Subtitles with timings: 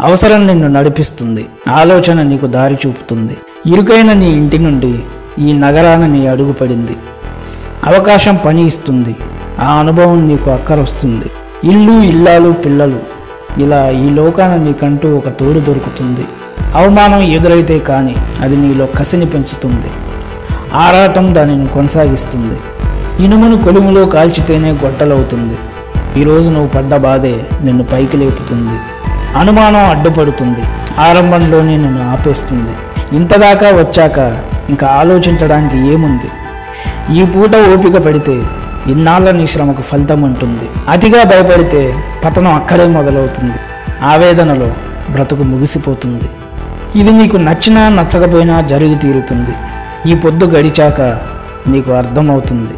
[0.00, 1.46] అవసరం నిన్ను నడిపిస్తుంది.
[1.68, 3.36] ఆలోచన నీకు దారి చూపుతుంది.
[3.66, 4.98] ఇరుకైన నీ ఇంటి నుండి
[5.38, 6.96] ఈ నగరాన నీ అడుగుపడింది
[7.84, 9.16] అవకాశం పని ఇస్తుంది.
[9.60, 11.30] ఆ అనుభవం నీకు అక్కరొస్తుంది
[11.64, 12.98] ఇల్లు ఇల్లాలు పిల్లలు.
[13.62, 16.24] ఇలా ఈ లోకాన నీకంటూ ఒక తోడు దొరుకుతుంది.
[16.74, 19.90] అవమానం ఎదురైతే కానీ అది నీలో కసిని పెంచుతుంది.
[20.74, 22.58] ఆరాటం దానిని కొనసాగిస్తుంది.
[23.24, 25.58] ఇనుమును కొలుములో కాల్చితేనే గొడ్డలవుతుంది.
[26.20, 28.78] ఈరోజు నువ్వు పడ్డ బాధే నిన్ను పైకి లేపుతుంది.
[29.34, 30.60] అనుమానం అడ్డుపడుతుంది.
[30.98, 32.70] ఆరంభంలోనే నేను ఆపేస్తుంది.
[33.16, 34.18] ఇంతదాకా వచ్చాక
[34.68, 36.30] ఇంకా ఆలోచించడానికి ఏముంది?
[37.12, 38.42] ఈ పూట ఓపిక పడితే
[38.86, 40.68] ఇన్నాళ్ళ నీ శ్రమకు ఫలితం ఉంటుంది.
[40.88, 41.94] అతిగా భయపడితే
[42.24, 43.58] పతనం అక్కడే మొదలవుతుంది.
[44.02, 44.72] ఆవేదనలో
[45.10, 46.28] బ్రతుకు ముగిసిపోతుంది.
[46.98, 49.50] ఇది నీకు నచ్చినా నచ్చకపోయినా జరిగి తీరుతుంది.
[50.10, 51.00] ఈ పొద్దు గడిచాక
[51.68, 52.74] నీకు అర్థమవుతుంది.